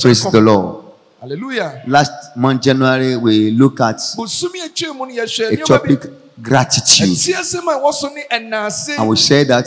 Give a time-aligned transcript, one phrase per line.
[0.00, 0.84] Praise the Lord.
[1.20, 6.00] hallelujah Last month, January, we look at bosumi atwa mu no yɛhwɛ a topic
[6.42, 7.08] gratitude.
[7.10, 9.66] ɛti asɛm a ɛwɔ so ne ɛnaase And we said that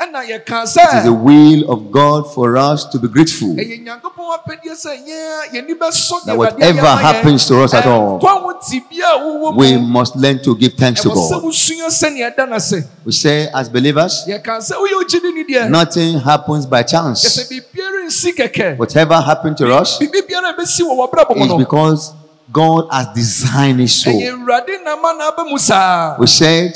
[0.00, 3.48] it is the will of God for us to be grateful.
[3.56, 8.40] ɛyɛ nyankopɔn apɛdeɛ sɛ yɛn yɛni bɛsɔ That whatever happens to us at all, nkwa
[8.42, 11.42] ho ti bi a wowɔ We must learn to give thanks to God.
[11.42, 15.68] wosua sɛnea ɛda no ase We say, as believers, yɛka sɛ woyɛ ogyidi ni deɛ
[15.70, 17.20] nothing happens by chance.
[17.48, 21.64] biribiara nsi kɛkɛ Whatever happened to us biribi biara a ɛbɛsi wɔ w'abrabɔ mu is
[21.64, 22.12] because
[22.50, 24.10] God has designed it so.
[24.10, 26.72] ɛyɛ awurade nama na aba mu saa We said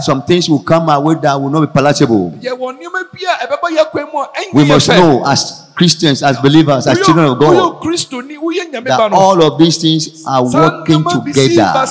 [0.00, 2.30] some things will come our way that will not be palatable.
[2.40, 6.22] yɛwɔ nneɛma bi a ɛbɛba yɛ kwan mu a ɛnyɛ We must know as Christians,
[6.22, 10.22] as believers, as children of God, woyɛ kristoni woyɛ nyame that all of these things
[10.24, 11.82] are working nneɛma bi si together.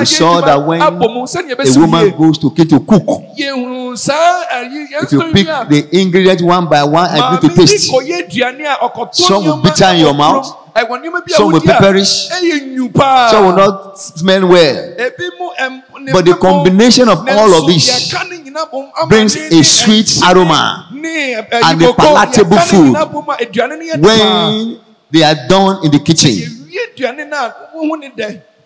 [0.00, 0.90] We saw that when A
[1.78, 3.06] woman goes to kitchen to cook.
[3.06, 8.26] ayi eh, If you pick the ingredients one by one and bi to taste, kɔyɛ
[8.26, 10.56] aduane a ɔkɔtɔ Some will bitter in your mouth.
[11.36, 12.28] Some will perish.
[13.30, 14.94] Some will not smell well.
[16.12, 18.10] But the combination of all of this
[19.08, 20.88] brings a sweet aroma
[21.62, 22.96] and a palatable food
[24.00, 24.80] when
[25.10, 26.68] they are done in the kitchen.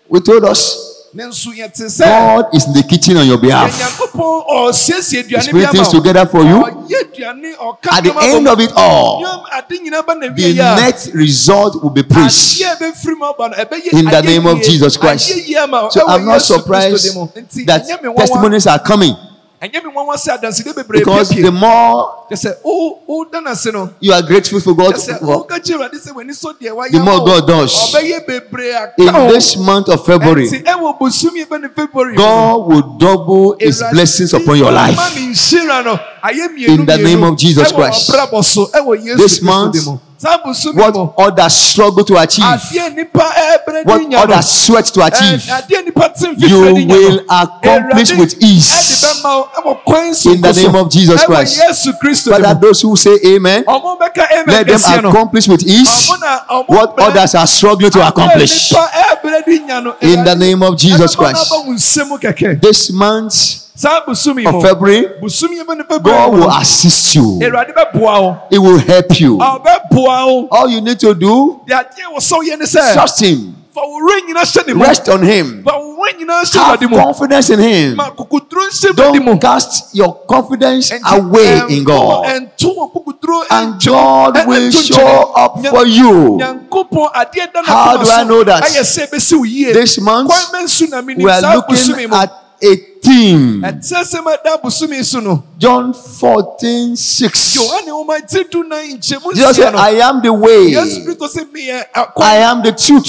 [0.09, 3.71] We told us ne nso yɛte sɛ God is in the kitchen on your behalf.
[4.15, 6.57] Oh, aduane Spirit bi things together for you.
[6.57, 10.33] Oh, aduane oh, ɔka At the end of it all, Nneɛma- ade nyinaa ba na
[10.33, 12.59] the net result will be praise.
[12.59, 14.61] adeɛ a ɛbɛfiri mu aba no, ɛbɛyɛ In the name of.
[14.63, 15.31] Jesus Christ.
[15.31, 15.89] Ayɛ yie ama wo.
[15.89, 17.27] So I'm not surprised din mu.
[17.27, 19.15] Nti, that ɛnyɛ me nwanwa- testimonies are coming
[19.63, 23.71] ɛnyɛ me nwanwa sɛ adansede bebree because the more Kyerɛ sɛ, wo- woda no ase
[23.71, 25.13] no, you are grateful for God, for-
[25.47, 27.25] woka kyerɛ Awurade sɛ w'ani sɔ deɛ wayɛ The more.
[27.25, 27.93] God does.
[27.95, 32.67] Aka in this month of February, Ɛnti, ɛwɔ bosomi bɛ ne February mu no, God
[32.67, 34.97] will double His blessings upon your life.
[35.15, 38.09] ne nhyira no, ayɛ mmienu In the name of Jesus Christ.
[38.11, 39.97] ɔbrabɔ so, ɛwɔ Yesu This month, din mu.
[40.23, 45.43] Saa bosomi What others struggle to achieve, ɛɛbrɛ what others sweat to achieve,
[45.83, 48.92] nipa te you mfifire di nya no, will accomplish with ease.
[49.03, 52.25] Ɛde bɛma wo ɛwɔ kwan so In the name of Jesus Christ.
[52.25, 56.39] Father, those who say Amen, Ɔmo bɛka amen let them accomplish with ease Ɔmo na-
[56.49, 58.71] ɔmo what others are struggling to accomplish.
[58.71, 61.51] nipa ɛɛbrɛ di nya no, In the name of Jesus Christ.
[61.51, 62.61] n'aba wo nsam kɛkɛ.
[62.61, 68.37] This month of February, bosomi bɛ ne February God will assist you, Awurade bɛboa wo.
[68.49, 69.39] He will help you.
[69.41, 73.81] All you need to do, deɛ adeɛ wɔ sɛ woyɛ ne sɛ trust Him, fa
[73.81, 76.89] wo werɛ nyina hyɛ ne mu rest on Him, fa wo werɛ nyinaa hyɛ have
[76.89, 77.95] confidence in Him.
[77.95, 83.81] ma kokoduro nhyɛ Awurade Don't cast your confidence away in God, ɛnto wɔ kokoduro and
[83.83, 86.37] God will show up for you.
[86.37, 88.63] nyankopɔn adeɛ da no How do I know that?
[88.63, 92.42] ayɛ sɛ ɛbɛsi wo yie This month, kwan bɛnsu na menim we are looking at
[92.63, 93.61] a theme.
[93.61, 97.55] ɛtɛ sɛ mɛda bosome so no John 14 6.
[97.57, 101.43] yohane woma ti du na nkyɛmu Jesus said, I am the way, yesu kristo sɛ
[101.51, 101.85] meyɛ
[102.17, 103.05] I am the truth,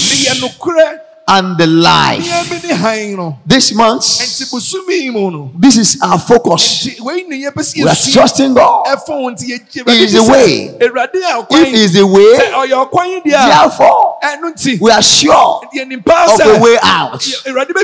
[1.27, 2.19] and the life.
[2.51, 6.87] me ne han no This month, nti bosome yi mu no this is our focus.
[7.03, 8.85] We are trusting God.
[8.85, 10.77] ɛfa wo nti yɛgye He is the way.
[10.79, 14.17] If He is the way, ɔyɛ ɔkwan yi therefore,
[14.81, 17.25] we are sure of a way out.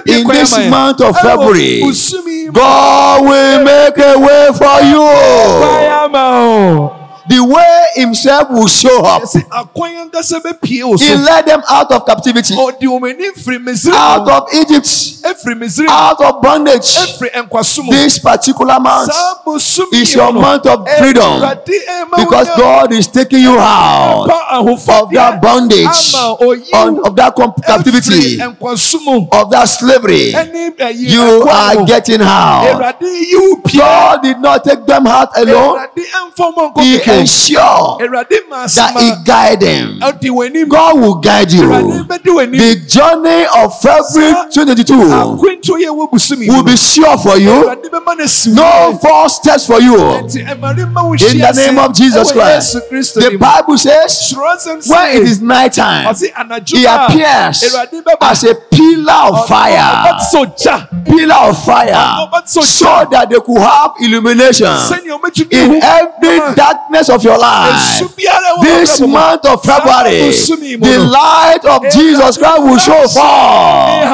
[0.06, 5.02] In this month of February, bosome yi mu God will make a way for you.
[7.29, 9.24] The way Himself will show up.
[9.24, 13.57] yɛsɛ akwan ankasa bɛpie wo He led them out of captivity, ɔde wɔn ani firi
[13.59, 14.85] misiri out of Egypt,
[15.24, 15.91] efiri misiri mu.
[15.94, 16.88] Out of bondage.
[16.96, 17.91] efiri nkwaso mu.
[17.91, 19.09] This particular month
[19.94, 21.41] is your month of freedom.
[21.41, 25.85] Awurade ɛma wo because God is taking you out of that bondage,
[26.16, 27.35] ama oyi on, wo of that
[27.66, 29.28] captivity, efiri nkwaso mu.
[29.31, 30.34] of that slavery.
[30.91, 32.68] You are getting out.
[32.72, 35.78] Awurade yi wo pie God did not take them out alone.
[35.79, 37.80] Awurade ɛmfa mo nkɔ He ensured
[38.49, 39.99] Ma that He guide them.
[40.01, 41.61] ɔdi wɔn anim God will guide you.
[41.63, 47.17] bɛdi wɔn anim The journey of February 2022 akwantuo yɛ wɔ busumi will be sure
[47.17, 47.75] for you.
[48.53, 49.95] No false steps for you.
[49.95, 52.73] nti Awurade ma wo In the name of Jesus Christ.
[53.15, 54.33] The Bible says
[54.87, 56.13] when it is night time,
[56.66, 57.63] He appears
[58.22, 60.19] as a pillar of fire.
[61.05, 62.27] Pillar of fire.
[62.45, 64.67] So that they could have illumination
[65.49, 67.71] in every darkness of your life.
[68.62, 74.06] This month of February, Saa bosome mu the light of Jesus Christ will show forth.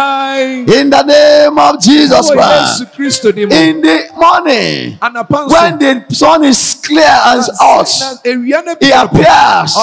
[0.67, 2.83] In the name of Jesus Christ.
[3.33, 4.99] di mu In the morning,
[5.47, 9.77] when the sun is clear as us, he appears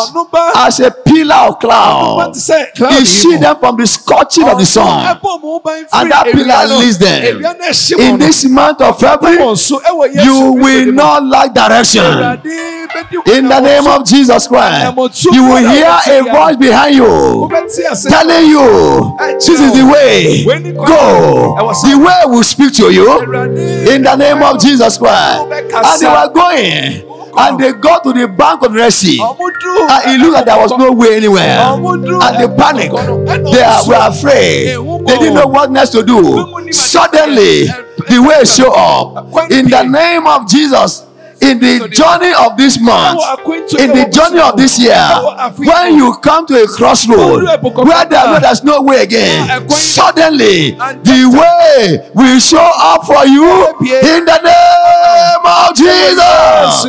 [0.54, 2.36] as a pillar of cloud.
[2.36, 5.16] He yi them from the scorching of the sun.
[5.16, 7.22] Ɛbɔ ɔmo ban And that pillar leads them.
[7.22, 11.24] ewia no ɛhye In this month of February, Wɔn so ɛwɔ Yesu you will not
[11.24, 12.04] lack direction.
[13.26, 17.48] In the name of Jesus Christ, you will hear a voice behind you
[18.08, 20.44] telling you this is the way.
[20.74, 21.56] Go.
[21.82, 23.20] The way will speak to you
[23.92, 25.40] in the name of Jesus Christ.
[25.42, 29.20] And they were going and they got to the bank of Sea.
[29.20, 31.58] And it looked like there was no way anywhere.
[31.58, 32.90] And they panic.
[32.92, 34.66] They were afraid.
[35.06, 36.72] They didn't know what next to do.
[36.72, 37.66] Suddenly,
[38.08, 39.26] the way show up.
[39.50, 41.04] In the name of Jesus,
[41.44, 43.20] in the journey of this month,
[43.78, 44.96] in the journey of this year,
[45.58, 51.28] when you come to a crossroad where there no, there's no way again, suddenly the
[51.28, 53.44] way will show up for you
[53.80, 56.84] in the name of Jesus.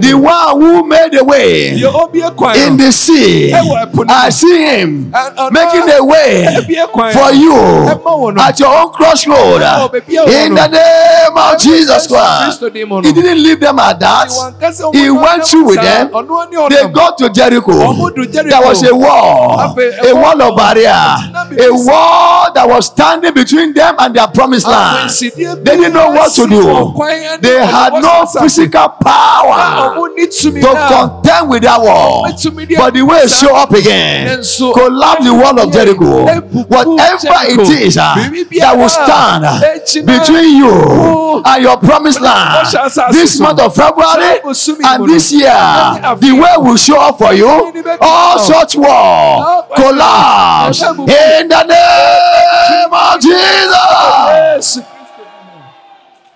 [0.00, 3.52] The one who made the way Deɛ obie kwan in the sea.
[3.52, 5.10] I see him
[5.52, 6.46] making a way
[7.12, 7.88] for you
[8.38, 9.62] at your own crossroad.
[10.28, 12.60] In the name of Jesus Christ.
[12.60, 14.28] He didn't leave them at that.
[14.92, 16.10] He went through with them.
[16.70, 18.10] They got to Jericho.
[18.14, 23.94] There was a wall, a wall of barrier, a wall that was standing between them
[23.98, 25.10] and their promised land.
[25.10, 26.94] They didn't know what to do.
[27.40, 29.94] They had no physical power
[30.30, 32.24] to contend with that wall.
[32.78, 34.42] But the way show up again,
[34.74, 36.24] collapse the wall of Jericho.
[36.24, 39.60] Whatever it is uh, that will stand uh,
[40.06, 42.66] between you and your promised land,
[43.12, 44.40] this month of February
[44.84, 45.50] and this year,
[46.18, 47.48] the way will show up for you.
[48.00, 54.93] All such wall collapse in the name of Jesus.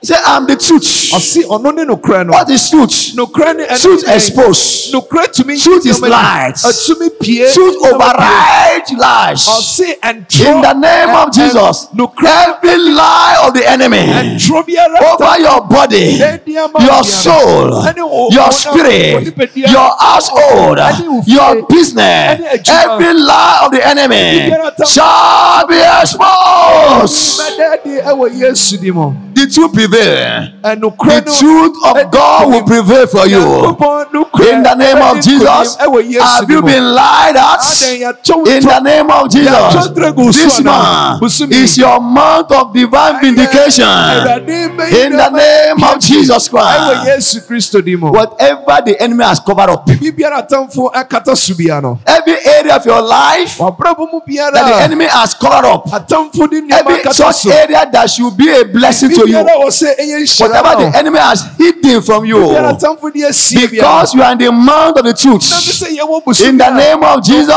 [0.00, 0.82] Say, I'm the truth.
[1.10, 3.14] ɔsi ɔno ne nukurɛ no What is truth?
[3.18, 4.94] nukurɛ ne ɛne Truth ne- exposed.
[4.94, 6.54] nukurɛ tumi Truth is light.
[6.62, 6.70] ni.
[6.70, 9.42] ɛtumi pie Truth override lies.
[9.48, 12.30] ɔsi ɛntrɔ In the name of ɛ- ɛ- Jesus, nukurɛ
[12.62, 16.22] every lie of the enemy ɛntrɔ biara over your body,
[16.78, 17.84] your soul,
[18.30, 20.78] your spirit, your household,
[21.26, 22.40] your business,
[22.70, 24.54] every lie of the enemy
[24.86, 27.40] shall be exposed.
[27.40, 29.12] mɛdɛɛde ɛwɔ yesu di mu
[29.48, 30.52] The truth prevail.
[30.62, 33.40] The truth of God will prevail for you.
[34.48, 37.64] In the name of Jesus, have you been lied at?
[38.28, 39.88] In the name of Jesus,
[40.36, 41.22] this month
[41.52, 43.86] is your month of divine vindication.
[44.92, 46.48] In the name of Jesus.
[46.48, 51.54] Christ, yesu kristo di mu whatever the enemy has covered up, bibiara atamfo ɛkata so
[51.54, 56.60] bia no every area of your life that the enemy has covered up, atamfo de
[56.62, 60.16] nneɛma every such area that should be a blessing to you, bibiara wɔ sɛ ɛyɛ
[60.22, 64.22] nhyira whatever the enemy has hidden from you, bibiara atamfo de asie biara because you
[64.22, 65.42] are in the month of the truth.
[65.42, 67.54] sɛ yɛwɔ busu In the name of Jesus,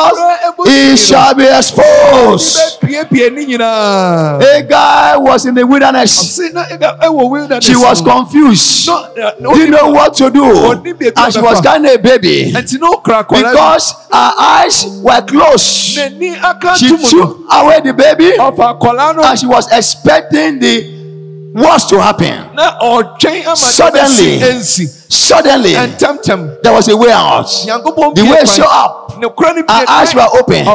[0.66, 2.78] it shall be exposed.
[2.84, 6.40] A guy was in the wilderness.
[6.40, 8.90] ɔse na ɛga ɛwɔ wilderness She was confused.
[8.90, 10.44] Uh, Didn't know what to do.
[10.72, 12.52] And she was carrying a baby.
[12.52, 15.96] ɛnti na ɔkura Because her eyes were closed.
[15.96, 19.40] bi n'ani aka She to mu no took away the baby ɔfa akwadaa no and
[19.40, 21.01] she was expecting the
[21.54, 22.50] worst to happen.
[23.56, 24.40] Suddenly.
[24.40, 25.74] nneɛma si ɛnsi Suddenly,
[26.64, 27.44] there was a way out.
[27.46, 29.12] The way showed up.
[29.22, 30.66] Her eyes were open.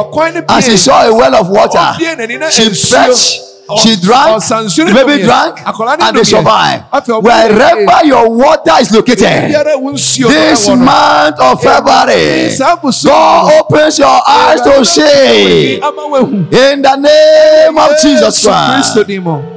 [0.47, 1.77] And she saw a well of water.
[1.77, 3.41] ɔbie n'ani na She fetched,
[3.83, 6.83] she drank, the baby drank, and they survived.
[6.91, 11.61] Afei, ɔbaa ne Wherever your water is located, biara wo nsuo no this month of
[11.61, 12.55] February,
[13.03, 15.75] God opens your eyes to see.
[15.75, 19.56] In the name of Jesus Christ.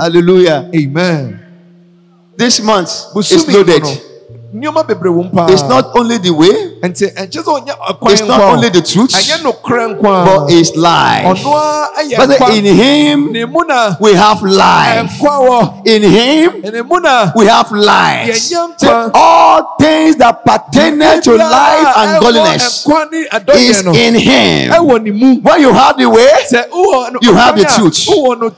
[0.00, 0.70] Hallelujah.
[0.74, 1.38] amen
[2.36, 3.84] This month is loaded.
[4.52, 6.50] No nneɛma bebree wɔ mu paa It's not only the way,
[6.82, 10.24] nti ɛnkyɛ sɛ ɔnyɛ ɔkwan uh, it's not only the truth, ɛnyɛ nokorɛ nkwa.
[10.24, 11.24] but it's life.
[11.24, 15.20] ɔno a ɛyɛ But in Him, ne mu na we have life.
[15.84, 18.28] In Him, ne mu na we have life.
[18.28, 18.80] Yɛnyɛ nkwa.
[18.80, 22.86] Say, all things that pertain to life and godliness
[23.54, 24.72] is in Him.
[24.72, 25.40] ɛwɔ ne mu.
[25.40, 28.06] When you have the way, sɛ wowɔ no You have the truth.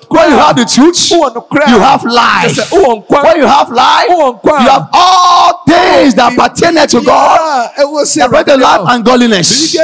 [0.09, 2.57] when you have the truth, wowɔ nokorɛ a, you have life.
[2.57, 3.25] sɛ wowɔ nkwa.
[3.25, 7.71] When you have life, you have all things things that pertain to God,
[8.27, 9.75] about the life and godliness.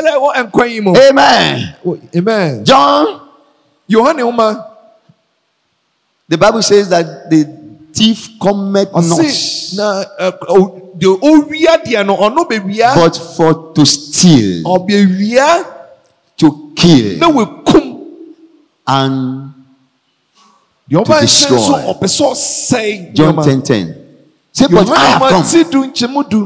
[0.97, 1.75] Amen.
[2.17, 2.64] Amen.
[2.64, 3.21] John,
[6.28, 7.45] the Bible says that the
[7.93, 10.09] thief cometh not.
[12.95, 14.62] But for to steal,
[16.37, 18.05] to kill, No, we come
[18.87, 19.52] and
[21.05, 21.59] to destroy.
[23.14, 24.08] John ten ten.
[24.52, 25.45] Say, but I have come.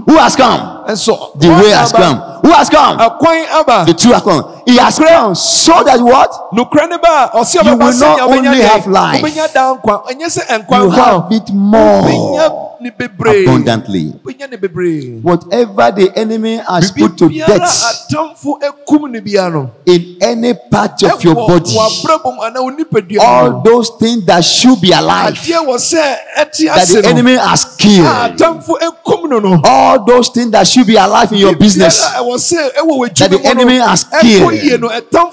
[0.07, 0.82] Who has come?
[0.89, 2.19] Nso The way has come.
[2.43, 2.97] Who has come?
[2.99, 4.63] The truth has come.
[4.67, 6.31] He has come so that what?
[6.53, 9.23] nukura ne ba ɔsi You will not only have life.
[9.25, 14.13] ɔbɛnya da nkwa ɛnyɛ sɛ nkwa You have it more abundantly.
[14.25, 19.71] ɔbɛnya ne bebree Whatever the enemy has put to death atamfo ekum ne bia no
[19.87, 24.93] in any part of your body, w'abrabom anaa onipadua all those things that should be
[24.93, 26.53] alive, adeɛ wɔ sɛ that
[26.89, 31.39] the enemy has ah, killed, no no all those things that that be alive in
[31.39, 32.01] your business.
[32.01, 34.83] That the enemy has killed.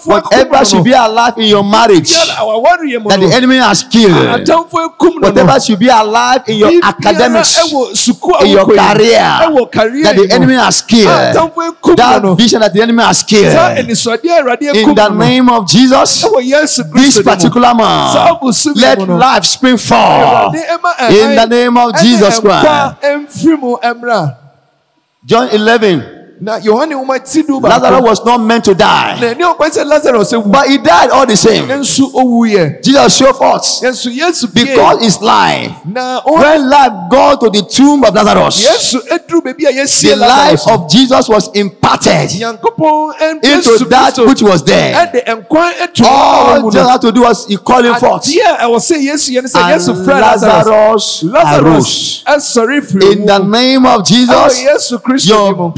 [0.06, 2.10] Whatever should be alive in your marriage.
[2.10, 4.50] That the enemy has killed.
[5.22, 7.58] Whatever should be alive in your academics.
[8.42, 9.38] In your career.
[10.04, 11.08] That the enemy has killed.
[11.96, 13.54] That vision that the enemy has killed.
[14.76, 16.26] In the name of Jesus.
[16.94, 18.14] This particular man.
[18.76, 20.56] Let life spring forth.
[21.10, 22.96] In the name of Jesus Christ.
[25.26, 29.44] John 11, na yohane nwoma ti du Lazarus was not meant to die, na ɛni
[29.44, 31.68] ɔkwan sɛ lazarus ewu but he died all the same.
[31.68, 33.64] nso owu yɛ Jesus showed forth.
[33.84, 34.66] Nso yesu bie.
[34.66, 39.74] Because his life, when life got to the tomb of Lazarus, yesu eduru beebi a
[39.86, 44.96] the life of Jesus was imparted into that which was there.
[44.96, 48.26] ɛde nkwan etu All Jesus had to do was he called him forth.
[48.26, 51.24] adeɛ a ɛwɔ sɛ yesu yɛ ne And lazarus.
[51.24, 52.24] Lazarus arose.
[53.14, 54.92] In the name of Jesus,
[55.28, 55.72] your mu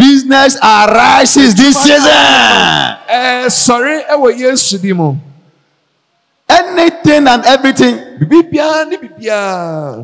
[0.51, 2.11] Jesus arises this season.
[3.09, 5.15] Ẹ sọ̀rí ẹ wọ Yéésù dì mú.
[6.49, 7.95] Anything and everything.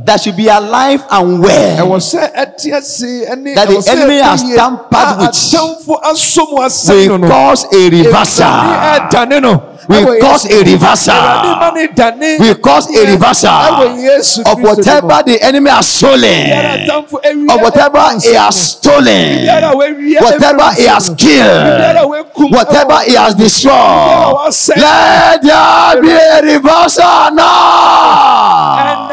[0.06, 1.78] That should be alive and well.
[1.78, 2.32] Ẹ wọ sẹ.
[2.34, 5.30] That the enemy has tampered with.
[5.30, 7.28] Àtẹ̀wò asọ́mu asẹ́yìn nù.
[7.28, 8.52] Cause a reversal.
[9.88, 11.14] Will cause a reversal.
[11.14, 13.50] Awurade ma ne dane Will cause a reversal
[14.46, 16.90] of whatever the enemy has stolen,
[17.50, 19.48] of whatever he has stolen,
[20.22, 21.96] whatever he has killed,
[22.52, 23.74] whatever he has destroyed.
[24.78, 29.08] Let there be a reversal now.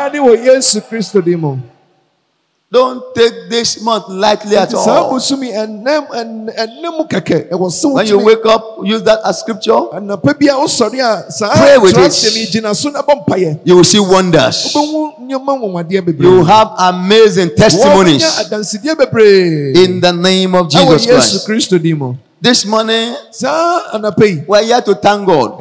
[2.75, 5.11] Don't take this month lightly at all.
[5.15, 9.39] bosom yi ɛnam ɛn- ɛnam kɛkɛ ɛwɔ sɛ When you wake up, use that as
[9.39, 9.79] scripture.
[9.95, 12.11] anapa bi a wosɔre a saa Pray with it.
[12.11, 14.75] asɛm yi gyina so na bɔ mpayɛ You will see wonders.
[14.75, 20.55] wobɛhu nneɛma nwanwadeɛ bebree You will have amazing testimonies Wɔbɛnya adansedie bebree in the name
[20.57, 21.47] of Jesus Christ.
[21.47, 25.61] kristo din mu This morning, yi we're here to thank God.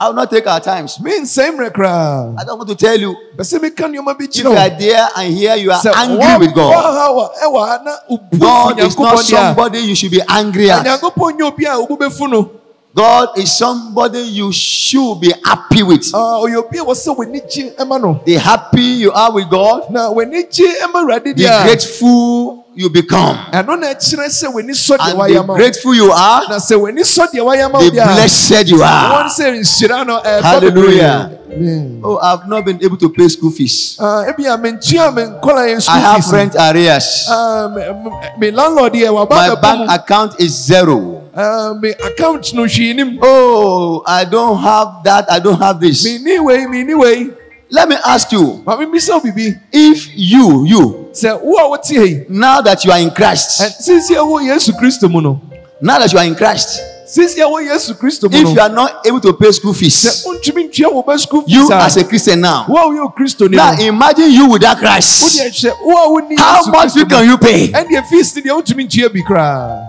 [0.00, 1.00] I will not take our times.
[1.00, 1.84] Me and same record.
[1.86, 3.16] I don't want to tell you.
[3.36, 4.38] Bɛsɛ mi ka nneɛma bi kyerɛ.
[4.38, 7.34] If you are there and here you are angry one, with God.
[7.34, 11.00] Sɛ God is not somebody you should be angry at.
[12.94, 16.12] God is somebody you should be happy with.
[16.12, 19.90] Oyobi was so when The happy you are with God.
[19.90, 23.36] Na when The grateful you become.
[23.52, 25.38] Ẹnu na ekyirẹ sẹ wẹni sọ diẹ wa yamma.
[25.40, 26.42] And the grateful you are.
[26.48, 27.78] Na sẹ wẹni sọ diẹ wa yamma.
[27.80, 29.08] The blessed you are.
[29.14, 31.30] Wọ́n sẹ nsira nọ ẹ fọ́ mi prayer.
[32.04, 33.96] Oh, I have not been able to pay school fees.
[33.98, 36.04] Ah, ebi uh, àmì ntí àmì nkọ́lá yẹn school fees.
[36.04, 37.26] I have rent arrears.
[37.28, 37.68] Ah,
[38.38, 39.84] mi landlord yẹ wà bá bẹ̀ bọ́ mu.
[39.84, 41.22] My bank account is zero.
[41.36, 43.18] Ah, My account no ṣì ní.
[43.22, 46.04] Oh, I don't have that, I don't have this.
[46.04, 47.30] Mi níwèé, mi níwèé.
[47.70, 48.62] Let me ask you.
[48.64, 49.58] Màmí mi sọ bìbí.
[49.72, 51.07] If you, you.
[51.18, 54.72] Sɛ wo a wote yi, now that you are in Christ, sisi a wo Yesu
[54.78, 55.40] Kristo mu no,
[55.80, 58.62] now that you are in Christ, sisi a wo Yesu Kristo mu if you no,
[58.62, 61.70] are not able to pay school sɛ fees, wontumi ntua wo ba school you fees
[61.72, 64.80] as a, Christian now, wo a woyɛ Kristo ni now no, imagine you without wo
[64.82, 65.40] Christ.
[65.40, 67.30] deɛ hyɛ wo a wonni How Yesu much fee Kristo can mu.
[67.32, 67.68] you pay?
[67.68, 69.88] Ɛndeɛ fees ni deɛ wontumi ntua bi koraa.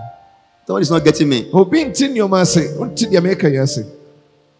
[0.66, 1.48] Someone is not getting me.
[1.52, 3.84] Obi nti nneɛma ase, wonti deɛ meka yi ase.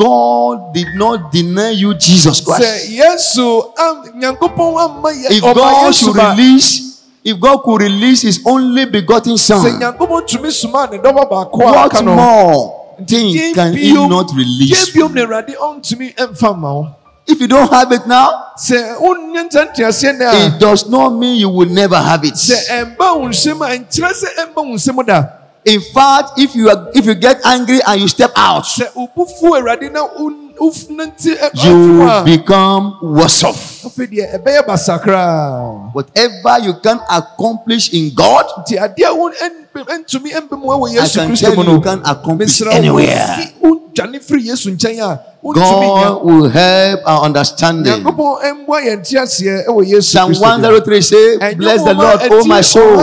[0.00, 3.44] God did not deny you Jesus Christ, Yesu
[3.76, 9.36] am Nyankopɔn amma yɛ if God should release, if God could release His only begotten
[9.36, 14.88] Son, Nyankopɔn tumi soma ne dɔbɔ baako a what more thing can He not release?
[14.90, 16.96] biom na Awurade ɔntumi mfa mma wo.
[17.26, 21.10] If you don't have it now, Sɛ wonnya nta nteaseɛ na a it does not
[21.10, 22.40] mean you will never have it.
[25.64, 25.66] Sɛ ɛmba wo nsɛm a nkyerɛ sɛ ɛmba wo nsɛm da.
[25.66, 29.26] In fact, if you are, if you get angry and you step out, Sɛ wobu
[29.38, 33.82] fu Awurade na wo- wonante ɛ- you a, become worse off.
[35.92, 38.46] Whatever you can accomplish in God,
[41.02, 43.36] I can tell you you can accomplish anywhere.
[45.54, 48.02] God will help our understanding.
[50.04, 52.96] Psalm 103 says, Bless the Lord, O my soul,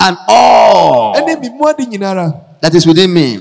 [0.00, 1.14] and all
[2.60, 3.38] that is within me.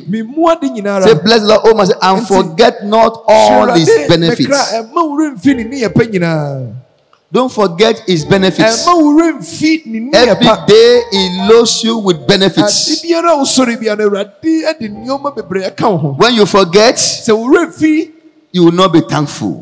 [1.04, 4.48] Say, Bless the Lord, O my soul, and forget not all his benefits.
[7.32, 8.86] Don't forget his benefits.
[10.14, 12.88] Every day he loads you with benefits.
[16.18, 16.98] When you forget,
[18.54, 19.62] you will not be thankful.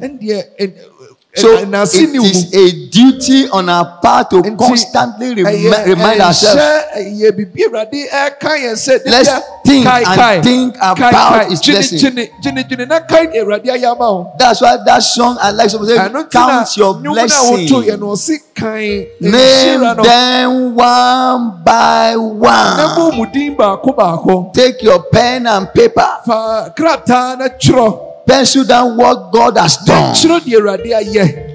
[1.36, 5.34] So it is a duty on our part to constantly
[5.86, 6.56] remind ourselves.
[9.12, 9.30] Let's
[9.66, 12.00] think and think about His blessing.
[14.38, 15.70] That's why that song I like.
[15.70, 15.98] Someone say,
[16.32, 16.94] "Count your
[17.28, 17.70] blessings,
[19.20, 22.78] name them one by one.
[24.54, 26.08] Take your pen and paper."
[28.28, 30.14] Pencil down what God has done.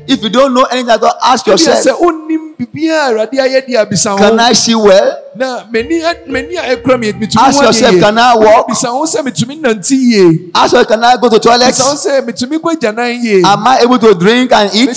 [0.09, 1.83] If you don't know anything all, ask yourself.
[4.19, 5.17] Can I see well?
[7.49, 8.69] Ask yourself, can I walk?
[10.55, 11.69] Ask yourself, can I go to toilet?
[13.45, 14.89] Am I able to drink and eat?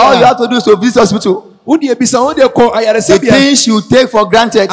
[0.00, 1.52] All you have to do is to visit hospital.
[3.08, 4.70] The things you take for granted,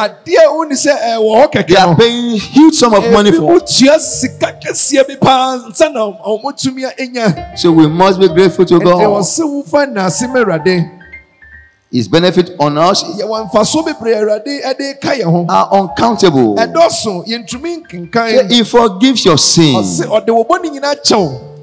[1.68, 3.60] they are paying huge sum of money for.
[7.58, 9.24] So we must be grateful to God.
[11.92, 13.04] His benefit on us
[15.50, 16.56] are uncountable.
[18.50, 20.00] He forgives your sins.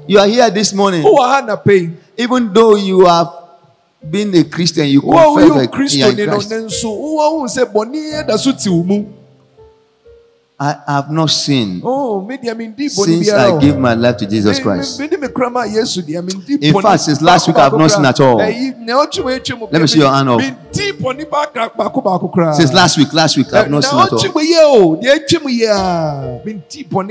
[0.07, 1.03] You are here this morning.
[2.17, 3.27] Even though you have
[4.09, 6.51] being a Christian, you confess that Christian in Christ.
[10.63, 12.27] I have not sinned oh,
[12.89, 14.99] since I gave my life to Jesus Christ.
[15.01, 15.09] In
[16.81, 18.37] fact, since last week I have not sinned at all.
[18.37, 20.39] Let me see your hand up.
[22.53, 24.19] Since last week, last week I have not sinned at all.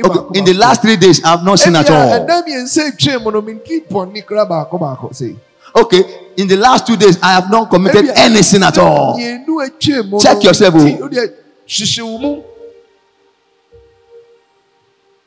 [0.05, 2.27] Okay, in the last three days I have not sinned at all.
[5.75, 9.19] Okay, in the last two days, I have not committed any sin at all.
[10.21, 10.75] Check yourself.
[10.77, 12.45] Oh.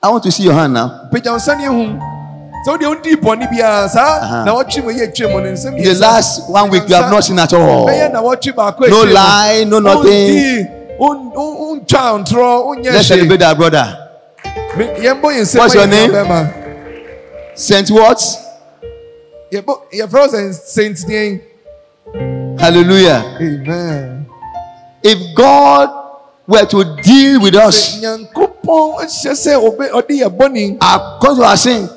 [0.01, 1.10] I want to see your hand now.
[2.65, 6.49] So the only boni bia sa na watch me ye twem no nsem The last
[6.49, 7.86] one week you have not seen at all.
[7.88, 10.67] No lie, no nothing.
[12.86, 13.99] Let's celebrate our brother.
[14.75, 16.12] What's your name?
[17.56, 18.42] Saint what?
[19.53, 21.41] Your brothers and saints sɛntineɛn
[22.59, 24.25] hallelujah amen
[25.03, 25.89] if god
[26.47, 28.01] were to deal with us.
[28.01, 29.89] Nyankopɔn ɛhyɛ sɛ ɔbɛ.
[30.81, 31.89] According to our sin.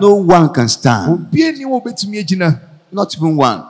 [0.00, 1.28] No one can stand.
[2.92, 3.64] Not even one.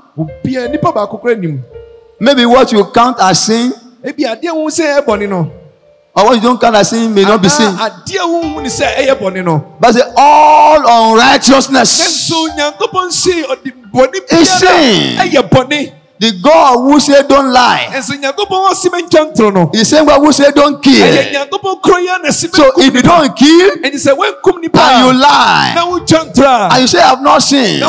[2.20, 3.73] Maybe what you count as sin.
[4.03, 5.60] Ebi adeɛ wo sɛ ɛbɔ ni
[6.14, 7.73] or what you don't count as sin may not be sin.
[7.75, 9.77] adeɛ huhun ni sɛ ɛyɛ bɔnni no.
[9.81, 11.90] but say all unrighteousness.
[12.01, 15.92] ɛnso nyankopɔn se ɔdi bɔnni biara ɛyɛ bɔnni.
[16.21, 17.89] The God who say don't lie.
[19.73, 21.01] The same God who say don't kill.
[22.53, 25.73] So if you don't kill and you lie.
[26.73, 27.81] And you say I have not sinned,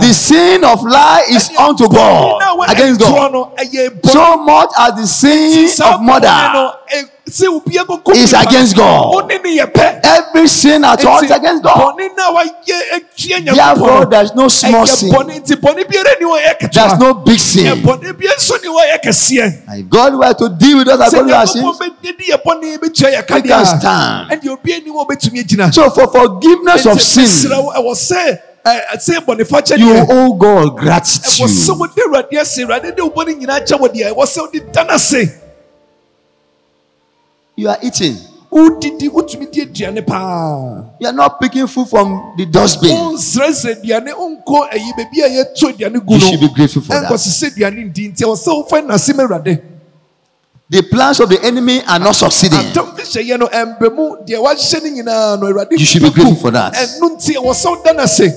[0.00, 3.32] the sin of lie is unto God against God.
[4.04, 6.28] So much as the sin of murder
[8.16, 9.12] is against God.
[10.04, 11.76] Every sin at all is against God.
[13.54, 15.10] Therefore, there's no small sin.
[16.72, 17.82] There's no big sin.
[19.68, 21.64] And if God were to deal with us according to our sins,
[23.20, 24.30] we can stand.
[25.72, 27.50] So, for forgiveness of sin,
[29.78, 31.48] you owe oh God gratitude.
[37.58, 38.16] you are eating.
[38.50, 40.84] Wodidi wotumi di aduane paa.
[41.00, 42.92] You are not picking food from the dustbin.
[42.92, 45.66] O nsirasira aduane o nko eyi beebi a yɛ to.
[46.14, 47.10] You should be grateful for that.
[47.10, 49.60] Nkɔsisi aduane di nti ɔsɛ ofe nase mewurade.
[50.70, 52.60] The plans of the enemy are not succeeding.
[52.60, 55.72] Atamfihyɛ yɛ no mbɛmu deɛ wahyɛ ne nyinaa no awurade.
[55.72, 56.74] You should be grateful for that.
[56.74, 58.32] Ɛnu nti ɔsɛ ɔda n'ase.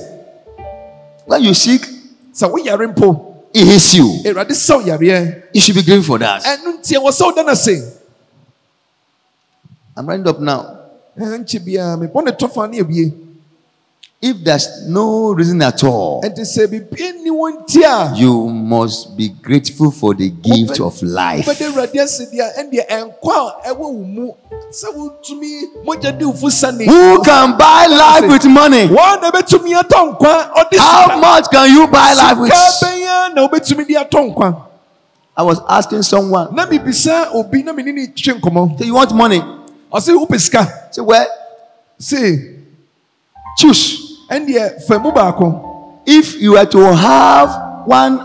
[1.26, 1.86] When you seek.
[2.34, 3.34] Sɛ woyare mpo.
[3.54, 4.04] It hits you.
[4.24, 5.42] Awurade sɛ ɔyareɛ.
[5.54, 6.42] You should be grateful for that.
[6.42, 7.98] Ɛnu nti ɔsɛ ɔda n'ase.
[9.96, 10.78] I'm writing up now.
[14.24, 16.20] If there's no reason at all,
[18.16, 21.44] you must be grateful for the gift of life.
[26.86, 28.86] Who can buy life with money?
[30.78, 32.50] How much can you buy life with?
[35.36, 36.48] I was asking someone.
[38.78, 39.42] So you want money?
[39.92, 40.88] Ɔse wopɛ sika.
[40.90, 41.26] Say, Well,
[41.98, 42.56] se
[43.58, 44.18] choose.
[44.30, 45.68] ɛndeɛ fa mu baako.
[46.06, 48.18] If you were to have one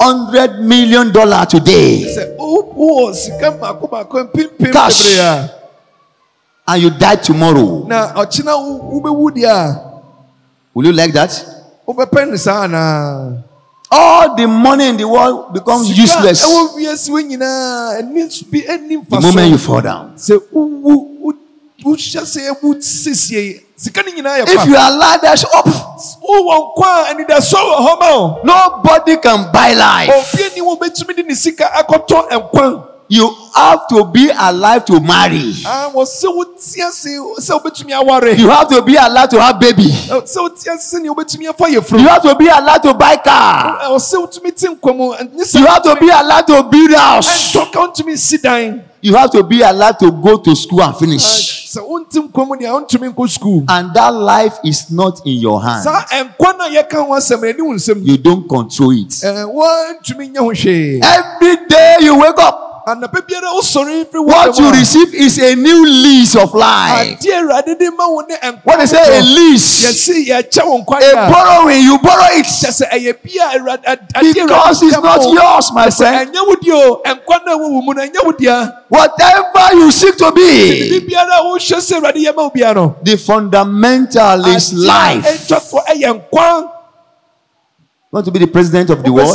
[0.00, 5.18] hundred million dollar today sɛ wo- wowɔ sika baako baako mpempem Cash.
[6.66, 9.92] and you die tomorrow, na ɔkyena wo- wobɛwu deɛ a.
[10.74, 11.30] Will you like that?
[12.28, 13.42] ne saa anaa
[13.92, 16.42] all the money in the world becomes useless.
[19.04, 20.12] The moment you fall down.
[24.54, 25.20] If you are alive,
[25.54, 25.66] up.
[28.44, 30.08] Nobody can buy life
[33.12, 35.52] you have to be alive to marry.
[35.68, 37.10] àwọn ṣé o tiẹ́ sí
[37.46, 38.38] ṣé o bẹ tún mi awárẹ̀.
[38.38, 39.84] you have to be alive to have baby.
[39.84, 42.00] ṣé o tiẹ́ sí ni o bẹ tún mi fọ yẹ̀fọ́.
[42.00, 43.80] you have to be alive to buy car.
[44.00, 45.12] ṣé o tún mi ti nǹkan mu.
[45.60, 47.52] you have to be alive to build house.
[47.52, 48.80] tọ́ka tún mi sí dan.
[49.02, 51.68] you have to be alive to go to school and finish.
[51.68, 53.62] sɛ wontim kɔn mu ni a wontumi nkɔ school.
[53.68, 55.84] and that life is not in your hand.
[55.84, 58.00] saa nkwan a yɛka ho asɛm na ɛni wo nsɛm.
[58.06, 59.10] you don't control it.
[59.20, 61.00] ɛɛ wɔntumi nyɛ ho hwee.
[61.04, 62.70] every day you wake up.
[62.86, 67.18] Anapa biara wosɔre firi what you receive is a new lease of life.
[67.18, 68.36] adeɛ awurade de ma wo ne
[68.78, 72.46] they say a lease, yɛse yɛkyɛ wo nkwa a borrowing, you borrow it.
[72.46, 76.30] Sɛ ɛyɛ bia awurade ad- adeɛ because it's not yours, my friend.
[76.30, 79.76] ɛnyɛ wo deɛ o nkwa no a ɛwɔ wo mu no ɛnyɛ wo dea Whatever
[79.76, 82.96] you seek to be, biara a wohyɛ sɛ awurade yɛ ma wo bia no.
[83.02, 85.24] the fundamental is life.
[85.24, 86.62] ɛtwafoɔ ɛyɛ nkwa
[88.12, 89.30] You want to be the president of the world?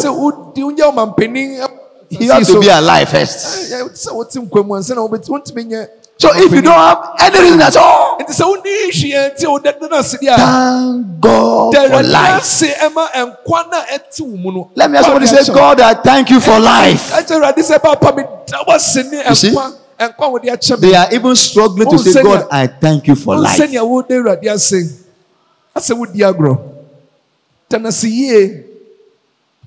[2.09, 3.71] You have to be alive first.
[3.73, 5.87] Eh, sɛ wote nkwa mu ansa na wobɛti- wontumi nyɛ
[6.19, 9.89] So if you don't have any reason at all, nti sɛ wonni hwee nti wodada
[9.89, 12.41] no ase deɛ a thank God for life.
[12.41, 15.79] ase ɛma nkwa no a ɛte wo mu no Let me ask somebody say, God,
[15.81, 17.11] I thank you for life.
[17.11, 19.51] ɛkyɛ awurade sɛ papa meda wase ne You see?
[19.51, 23.15] nkwa nkwa wode akyɛ me They are even struggling to say, God, I thank you
[23.15, 23.57] for life.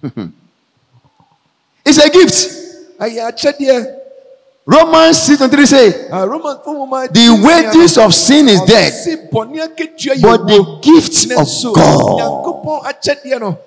[1.90, 2.38] It's a gift.
[4.66, 5.90] Romans 6 and 3 say,
[7.12, 9.06] The wages of sin is death,
[10.22, 12.18] but the gift of God,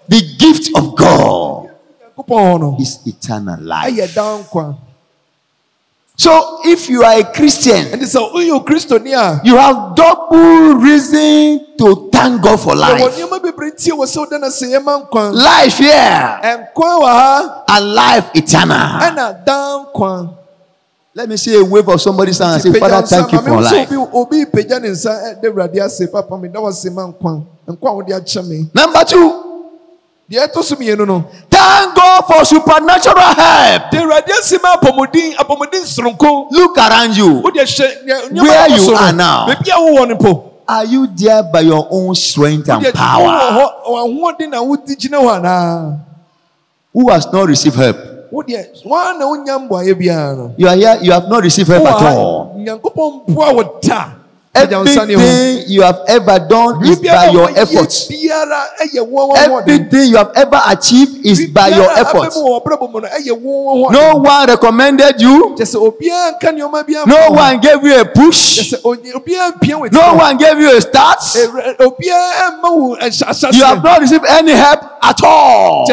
[0.08, 1.70] the gift of God
[2.80, 4.08] is eternal life.
[6.18, 9.56] Ɛyɛ daa nkwa So if you are a Christian, ɛnti sɛ woyɛ okristoni a you
[9.58, 13.02] have double reason to thank God for life.
[13.18, 16.40] nneɛma bebree ntie wɔ sɛ woda no ase yɛma nkwa Life here
[16.76, 19.00] wɔ and life eternal.
[19.02, 20.30] ɛna daa nkwa
[21.16, 23.88] Let me see a wave of somebody's hand and say, Father, thank you for life.
[23.92, 27.94] obi obi pagya ne nsa de awurade ase papa meda wase ma nkwa nkwa a
[27.94, 29.53] wode akyɛ me Number two,
[30.34, 33.92] deɛ ɛtɔ so mmienu no thank God for supernatural help.
[33.92, 37.42] de awurade ase ma apɔmuden apɔmuden soronko Look around you.
[37.44, 39.46] wode hyɛ nea- nneɛma Where you are now.
[39.48, 42.98] baabi a wowɔ no mpo Are you there by your own strength and Wode- wowɔ
[42.98, 43.40] power?
[43.52, 46.00] hɔ ahoɔden na wode gyina hɔ anaa
[46.94, 47.98] Who has not received help?
[48.34, 51.84] wodeɛ woa na wonya mboayɛ biara no You are here, you have not received help
[51.84, 52.56] Wowɔ at all.
[52.58, 54.06] nyankopɔn mpoa wo da
[55.18, 58.08] Everything you have ever done is by your efforts.
[59.66, 62.36] Everything you have ever achieved is by your efforts.
[63.92, 65.56] No one recommended you.
[67.08, 68.72] No one gave you a push.
[69.92, 71.20] No one gave you a start.
[73.58, 75.86] You have not received any help at all.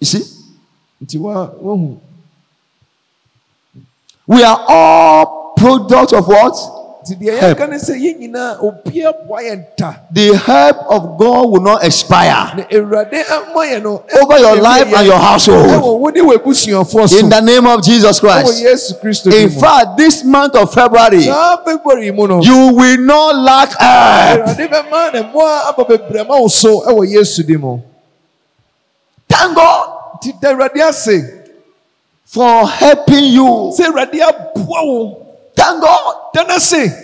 [0.00, 0.22] You see?
[4.26, 6.54] We are all products of what?
[7.04, 7.20] Help.
[7.20, 11.84] yɛka ne sɛ yɛn nyinaa obiara boa yɛn ta The help of God will not
[11.84, 15.68] expire na ewurade ɛmma yɛn no over your life and your household.
[15.68, 18.64] ɛwɔ wo ne wɔ ebusuafoɔ so In the name of Jesus Christ.
[19.26, 24.48] In fact, this month of February, saa february mu no you will not lack help.
[24.48, 27.78] awurade bɛma ne mmoa aba bebree ma wo so ɛwɔ yesu di mu
[29.28, 29.90] Thank God
[32.24, 33.72] for helping you.
[35.56, 37.03] Thank God da no ase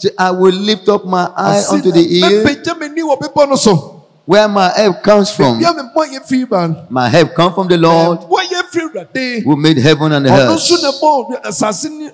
[0.00, 1.90] ɛnyɛ nwoma ɛti ɔha ne duonum baako Say, I will lift up my eye unto
[1.92, 5.58] the hill mɛpagya m'ani wɔ bepɔ no so where my help comes from.
[5.58, 8.62] bia me mmɔ yɛ firi ba no My help comes from the Lord mmɔ yɛ
[8.70, 10.50] firi Awurade who made heaven and the earth.
[10.58, 12.12] nso na bɔ asase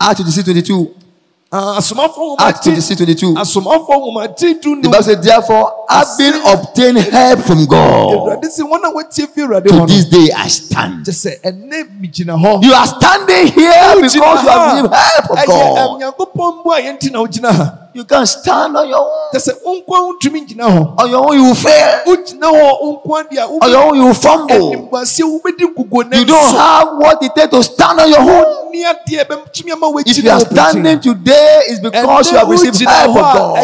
[0.00, 0.94] Acts 26, 22.
[1.52, 3.34] asomafo Acts twenty-six twenty-two.
[3.38, 4.82] asomafo nwomati dunu.
[4.82, 8.12] the bible say therefore having obtained help from God.
[8.14, 11.04] ewurade si wọn a wetie fi ewurade hɔ to this day I stand.
[11.04, 12.64] jese ɛnɛ mi gyina hɔ.
[12.64, 16.00] you are standing here because you have been help of God.
[16.00, 17.78] ɛyɛ ɛnyankunpɔn mu a yɛn ti na o gyina ha.
[17.94, 19.30] You can stand on your own.
[19.34, 20.94] Tẹsẹ̀ nkwa ntumi gyina hɔ.
[20.98, 22.00] On your own you fail.
[22.06, 23.38] O gyina hɔ nkwa di.
[23.38, 24.72] On your own you fumble.
[24.72, 26.18] Ẹnìmọ̀sẹ̀ wo bẹ di gugu náà.
[26.18, 28.72] You don't have what it takes to stand on your own.
[28.72, 30.06] Ní adìẹ bẹ tún yẹn.
[30.06, 33.58] If you are standing today today is because you have received help of God.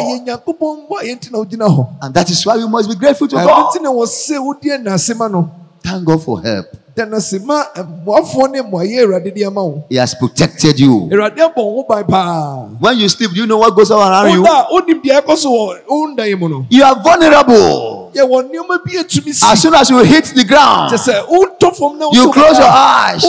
[2.03, 3.73] And that is why you must be grateful to God.
[5.83, 6.67] Thank God for help.
[9.89, 11.09] He has protected you.
[12.81, 14.43] When you sleep, do you know what goes on around you?
[16.71, 18.11] You are vulnerable.
[19.53, 20.91] As soon as you hit the ground,
[22.15, 22.69] you close your
[23.15, 23.25] eyes.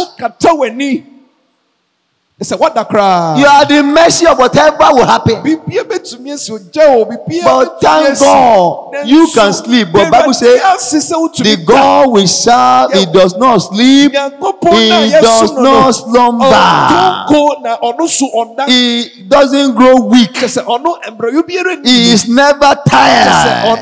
[2.40, 5.36] Wokata w'ani What the koraa You are the mercy of whatever will happen.
[5.44, 8.20] biribia bɛtumi asi ogya wo biribia But thank.
[8.20, 9.90] God, you can sleep.
[9.92, 11.64] But Bible says, ase sɛ wotumi The.
[11.66, 17.78] God we serve, He does not sleep, He does no no, not slumber, ɔntonko na
[17.78, 22.28] ɔno so ɔnda He doesn't grow weak, kyɛ sɛ ɔno mmerɛyɛ biara nni He is
[22.30, 23.80] never tired.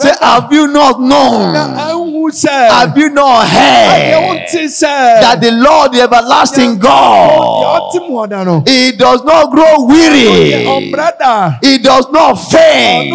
[0.00, 1.54] Say, have you not known?
[1.54, 7.99] Have you not heard that the Lord, the everlasting God,
[8.66, 10.92] He does not grow weary.
[11.62, 13.10] He does not faint.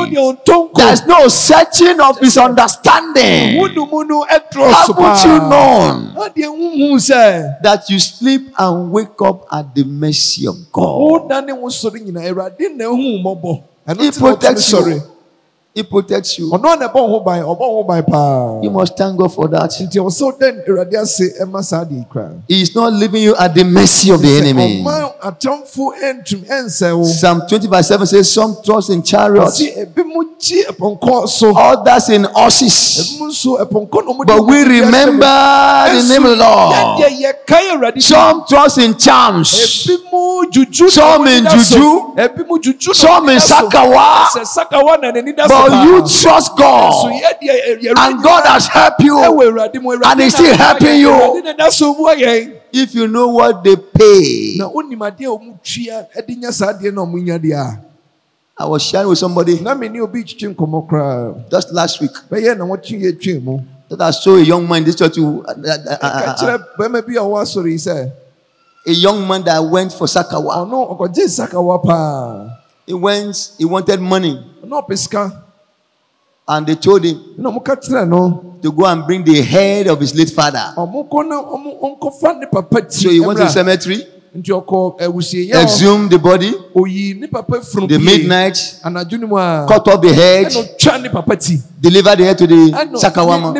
[0.93, 3.58] is no searching of his understanding.
[4.71, 6.13] How Haven't you known
[7.63, 11.00] that you sleep and wake up at the mercy of God?
[14.00, 15.14] He protects you.
[15.75, 16.49] He protects you.
[16.51, 19.17] ɔno a na ɛbɔ wo ho ban ɔbɔ wo ho ban paa You must thank
[19.17, 19.71] God for that.
[19.71, 23.21] nti ɔwɔ sɛ woda awurade ase ɛma saa adeɛ yi koraa He is not leaving
[23.23, 24.81] you at the mercy of the enemy.
[24.81, 29.77] ɔma atamfo ɛntumi ɛnsɛ wo Psalm 20 verse 7 says, Some trust in chariots, ɔsi
[29.85, 33.17] ebi mu gye ɛpɔnkɔ so others in horses.
[33.17, 34.85] ebi mu nso ɛpɔnkɔ na ɔmo de But we di ahyɛ mu.
[34.85, 36.75] remember the name of the Lord.
[37.01, 38.01] Yɛdeɛ yɛkae Awurade.
[38.01, 41.43] Some trust in charms, Ebi mu juju na Some in
[42.61, 42.93] juju.
[42.93, 43.39] Some in.
[43.39, 44.27] Sakawa.
[44.31, 47.12] Sɛ sakawa na n'ani da so But for you trust God.
[47.12, 49.17] And God has helped you.
[49.19, 51.41] And He's still helping you.
[52.73, 54.60] If you know what they pay.
[58.58, 59.58] I was sharing with somebody
[61.51, 65.15] just last week that I saw a young man this church.
[65.17, 66.58] Who, uh, uh, uh,
[68.88, 70.58] a young man that went for Sakawa.
[70.58, 72.49] Oh no, Sakawa pa.
[72.86, 74.43] He went, he wanted money.
[74.63, 75.44] No, Piska.
[76.47, 77.19] And they told him
[78.62, 80.71] to go and bring the head of his late father.
[80.75, 80.86] So
[83.10, 84.05] he went to the cemetery.
[85.63, 86.53] Exhumed the body.
[87.88, 88.75] The midnight.
[89.67, 90.51] Cut off the head.
[91.81, 93.53] Delivered the head to the Sakawama.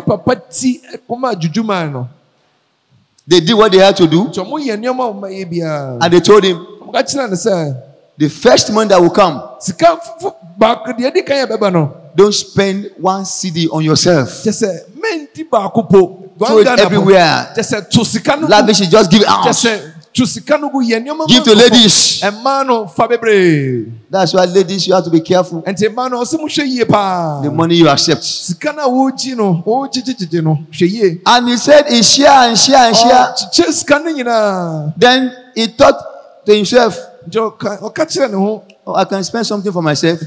[3.28, 4.28] They did what they had to do.
[6.00, 6.58] And they told him
[8.18, 9.40] the first man that will come
[12.16, 14.28] don't spend one CD on yourself.
[14.42, 17.52] kyɛ sɛ mɛnti baako po Throw it everywhere.
[17.56, 19.46] kyɛ sɛ to sika no Lavish it, just give it out.
[19.48, 22.20] sɛ to sika no gu yɛ nneɛma Give to ladies.
[22.22, 25.60] ɛmaa no fa bebree That's why, ladies, you have to be careful.
[25.62, 28.24] nti ɛmaa no ɔsɛ mo hwɛ yie paa The money you accept.
[28.24, 32.56] sika no a wɔregyi no wɔregyegyegyegye no hwɛ yie And he said, he share and
[32.58, 33.72] share and share.
[33.72, 35.96] sika no nyinaa Then he thought
[36.46, 36.96] to himself,
[38.86, 40.20] Oh, I can spend something for myself.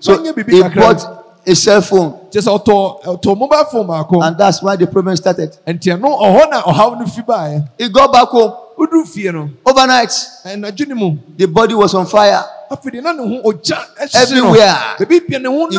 [0.00, 0.32] So he
[0.74, 1.02] bought
[1.46, 2.14] a cell phone.
[4.22, 5.56] And that's why the problem started.
[5.66, 5.74] He
[7.88, 8.52] got back home.
[9.66, 10.12] Overnight,
[11.36, 12.42] the body was on fire.
[14.14, 15.04] Everywhere, he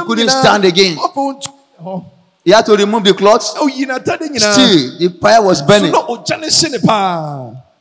[0.06, 0.98] couldn't stand again.
[2.44, 3.44] He had to remove the cloth.
[3.44, 3.70] Still,
[5.00, 5.91] the fire was burning.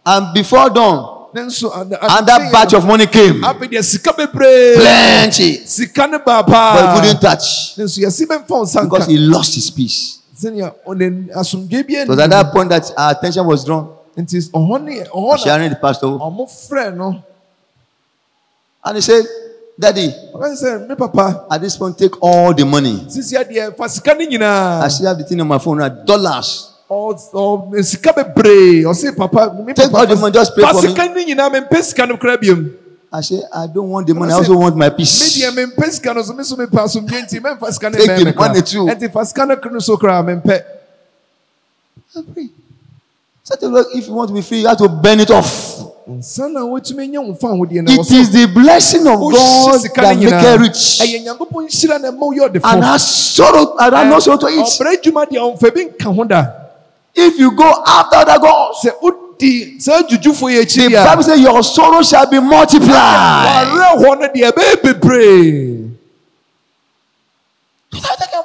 [0.06, 3.40] And before dawn, And that batch of money came.
[3.40, 5.56] Plenty.
[6.46, 7.76] But he couldn't touch.
[7.76, 10.18] Because he lost his peace.
[10.42, 13.96] It at that point that our attention was drawn.
[14.16, 16.06] Sharing the pastor.
[18.82, 19.24] And he said,
[19.78, 20.08] Daddy,
[21.50, 23.04] at this point, take all the money.
[23.06, 23.10] I
[24.88, 26.69] still have the thing on my phone, dollars.
[26.92, 27.14] Oh,
[27.82, 30.06] sika bebree ɔsi papa mi papa
[30.60, 32.48] fa sika ni nyinaa mi mpe sika no kura bi.
[33.12, 34.32] I say I don't want the money.
[34.32, 35.20] I also want my peace.
[35.20, 37.54] Mi diẹ mi mpe sika no so mi so mi pa so mi ti mẹ
[37.56, 38.24] nfa sika ni mẹ mi kura.
[38.24, 38.86] Take the money too.
[38.86, 40.62] Ẹnti fa sika no so kura mi mpẹ.
[43.94, 45.78] If you want to be free you have to burn it off.
[46.08, 48.00] Nsana wotumi nye nfa ahodiɛ na wɔsɔ.
[48.00, 50.98] It is the blessing of God that make it rich.
[50.98, 52.72] Ɛyɛ nyankunpɔ nhyira na ɛmɛ yɛ ɔdi fún.
[52.74, 54.66] And I sorrow and I no sorrow to eat.
[54.66, 56.59] Ɔbɛrɛ juma di àwọn fɛ bi ho da
[57.14, 61.04] if you go after that God, sẹ o di "Juju jujufo yẹ ekyir ya.
[61.10, 63.46] bible say your sorrow shall be multiplied.
[63.46, 65.90] wàrẹ wọn ni diẹ bẹẹ bebree.
[67.92, 68.40] you tell me take care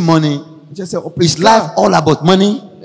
[0.00, 0.40] money.
[0.40, 2.62] Oh, is life all about money.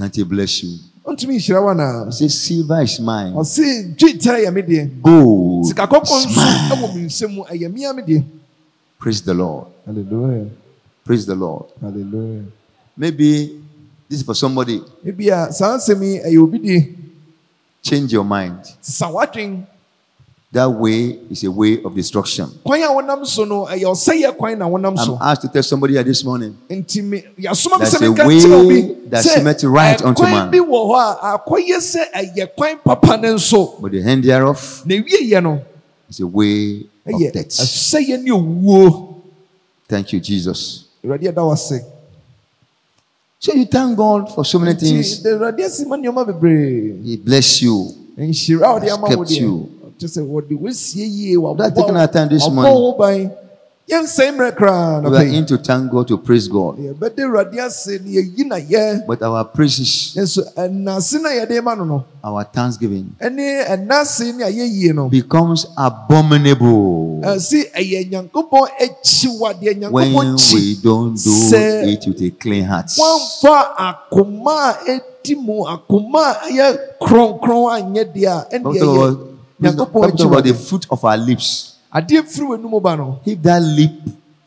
[0.00, 0.78] Can't he bless you?
[1.04, 3.32] ɔntumi nhyira wo naa He says, Silver is mine.
[3.34, 6.70] ɔse dwetɛ yɛ me deɛ Gold sika kɔkɔɔ is nso mine.
[6.72, 8.24] ɛwɔ me nsam mu ɛyɛ mea me deɛ
[8.98, 9.66] Praise the Lord.
[9.84, 10.46] hallelujah
[11.04, 11.66] Praise the Lord.
[11.80, 12.44] hallelujah
[12.96, 13.60] Maybe
[14.08, 14.80] this is for somebody.
[15.04, 16.96] ebia saa nsɛm yi ɛyɛ obi deɛ
[17.82, 18.56] Change your mind.
[18.80, 19.66] sisa wadwen
[20.52, 22.50] That way is a way of destruction.
[22.64, 25.94] kwan a wɔnam so no ɛyɛ ɔsɛyɛ kwan na wɔnam I'm asked to tell somebody
[25.94, 26.58] here this morning.
[26.68, 30.50] nti me yasoma me There's a way that seemeth right unto man.
[30.50, 34.82] bi wɔ hɔ a akɔyɛ sɛ ɛyɛ kwan papa ne nso But the end thereof
[34.88, 37.46] is a way of death.
[37.50, 39.14] ɛsɛyɛ ne owuo
[39.86, 40.86] Thank you, Jesus.
[41.04, 41.80] awurade ɛda wase
[43.38, 45.22] So you thank God for so many things.
[45.22, 47.86] awurade asi ma nneɛma bebree He bless you.
[48.18, 49.70] ɔde kept you.
[50.00, 52.72] Kyɛ sɛ wɔde wasie yie Without taking our time this wabɔ morning.
[52.72, 53.30] ho ban
[53.90, 56.78] yɛnsɛe mmerɛ koraa We are in to thank God to praise God.
[56.78, 61.74] yɛbɛde awurade ase ne yɛyi na yɛ But our praises, nso ɛnase na yɛde ma
[61.74, 69.90] no no our thanksgiving ɛne ɛnase ne ayɛyie no becomes abominable ɛsi ɛyɛ nyankopɔn akyiwadeɛ
[69.90, 71.30] when nyankopɔn kyi we don't do
[71.92, 72.86] it with a clean heart.
[72.86, 79.18] wɔmfa akoma a ɛdi mu akoma a ɛyɛ kronkron anyɛ deɛ a ɛne
[79.60, 81.76] nyankopɔn talk about the fruit of our lips.
[81.92, 83.92] adeɛ firi w'anum ba no If that lip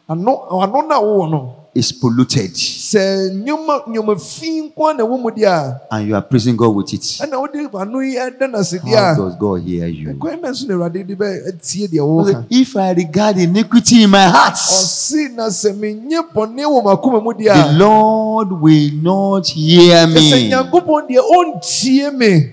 [0.10, 5.30] ano ano na wowɔ no is polluted sɛ nneɛma nneɛma fi nko na ɛwɔ mu
[5.32, 8.78] deɛ a and you are praising God with it, ɛna wode ano yi ɛda ase
[8.78, 10.10] deɛ how a does God hear you?
[10.14, 14.10] ɛkwan mɛ nso na awurade de bɛ atie deɛ wɔwɔka If I regard iniquity in
[14.12, 18.90] my heart, ɔse na sɛ menyɛ bɔne wɔ m'akoma mu deɛ the a Lord will
[19.02, 20.50] not hear ɛsɛ me.
[20.52, 22.52] nyankopɔn deɛ ɔntie me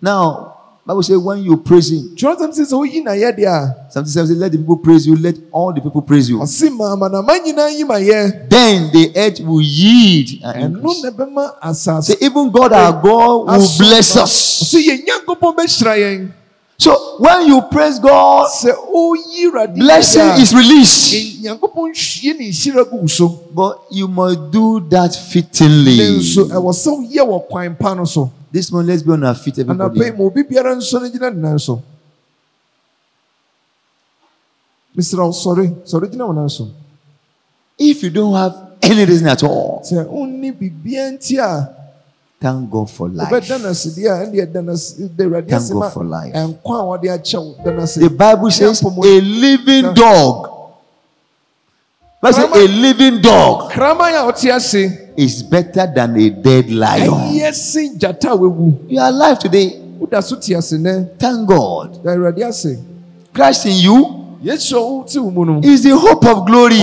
[0.00, 0.51] Now,
[0.84, 2.16] Bible says when you praise him.
[3.90, 6.40] Something says, Let the people praise you, let all the people praise you.
[8.48, 11.02] Then the earth will yield and increase.
[12.02, 14.32] Say, even God our God will bless us.
[16.78, 18.48] So when you praise God,
[19.78, 21.12] blessing is released.
[23.54, 25.96] But you must do that fittingly.
[28.52, 29.98] This one, let's be on our feet, everybody.
[29.98, 31.82] anapɛ ma obi biara nso no gyina ne nan so
[34.96, 36.68] mesrɛ wo sɔre sɔre gyina wo nan so
[37.78, 41.74] If you don't have any reason at all, sɛ wonni biribia nti a
[42.38, 43.30] thank God for life.
[43.32, 45.88] wobɛda no ase deɛ a ɛneɛ da no ase da awurade Thank ase God ma
[45.90, 46.34] for life.
[46.34, 50.48] ɛnkwa a wɔde akyɛw da no ase The Bible says a living dog.
[52.30, 57.08] Say a living dog kraman a ɔte ase is better than a dead lion.
[57.10, 59.80] ɛyɛ sen gyata a wawu You are alive today.
[59.98, 62.02] woda so te ase nɛ Thank God.
[62.02, 62.78] da awurade ase
[63.32, 66.76] Christ in you, is the hope of glory.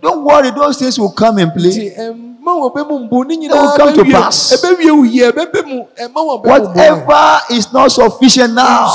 [0.00, 1.88] Don't worry, those things will come in play.
[1.90, 2.08] They
[2.44, 2.70] will
[3.76, 4.62] come to pass.
[6.44, 8.94] Whatever is not sufficient now,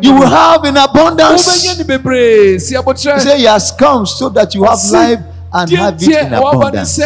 [0.00, 1.76] you will have in abundance.
[1.76, 1.86] He
[3.18, 5.20] said, He has come so that you have life
[5.52, 6.98] and have it in abundance.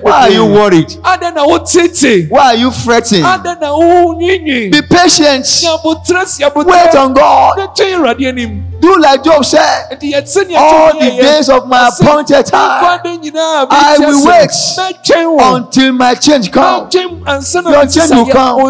[0.00, 0.98] Why are you worried?
[2.30, 3.22] Why are you fretting?
[4.70, 5.46] Be patient.
[6.64, 7.56] Wait on God.
[8.80, 9.88] Do like Job said,
[10.56, 13.00] all the days of my appointed time,
[13.70, 14.50] I will wait
[15.56, 16.94] until my change comes.
[17.72, 18.60] Your change will come.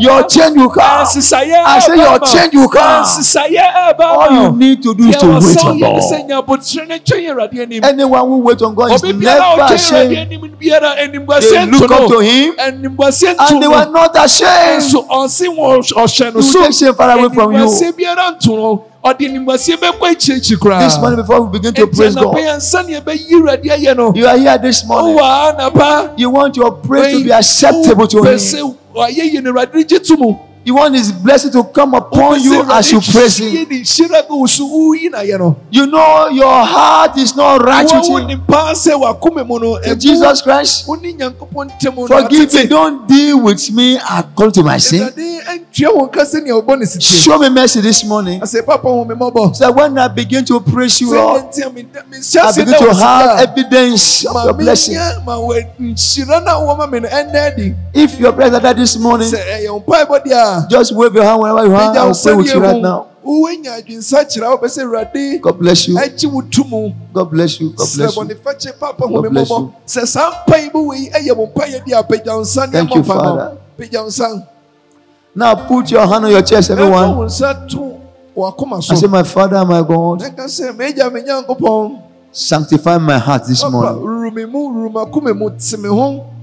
[0.00, 1.06] Your change will come.
[1.66, 3.04] I say your change will come.
[4.18, 6.02] All you need to do is to wait on God.
[7.84, 9.40] Anyone who waits on God is never
[9.74, 10.10] ashamed.
[11.40, 12.54] They look up to Him
[13.38, 14.82] and they were not ashamed.
[16.32, 17.68] To take shame far away from you.
[20.80, 22.34] This morning, before we begin to praise God,
[24.16, 25.16] you are here this morning.
[26.16, 28.38] You want your praise to be acceptable to Him.
[30.64, 33.52] You want His blessing to come upon you as you praise Him.
[35.70, 38.40] You know your heart is not right with Him.
[39.98, 40.86] Jesus Christ,
[42.08, 42.66] forgive me.
[42.68, 45.12] Don't deal with me according to my sin.
[47.00, 48.40] Show me mercy this morning.
[48.46, 54.54] So when I begin to praise you, Lord, I begin to have evidence of your
[54.54, 54.94] blessing.
[57.92, 59.30] If your prayer that this morning,
[60.68, 63.06] just wave your hand wherever you are and say with you right now.
[65.38, 65.94] God bless you.
[67.14, 69.72] god bless you god bless you god bless you
[72.72, 73.56] Thank you, Father.
[73.66, 74.44] homemmɔbɔ sɛ saa
[75.34, 77.28] now put your hand on your chest everyone
[78.78, 80.20] i say my father my god
[82.32, 84.02] sanctify my heart this morning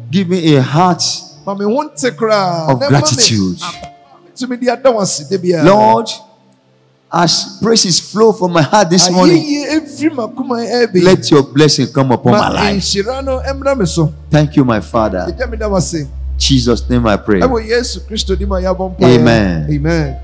[0.09, 1.03] give me a heart
[2.69, 3.59] of gratitude
[5.65, 6.07] Lord,
[7.13, 9.37] as praises flow from my heart this morning,
[11.03, 12.83] let your blessing come upon my life.
[14.29, 15.25] Thank you, my Father.
[16.37, 17.41] Jesus' name I pray.
[19.19, 19.67] Amen.
[19.69, 20.19] Amen.